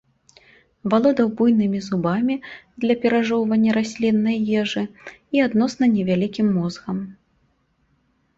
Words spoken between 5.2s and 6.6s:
і адносна невялікім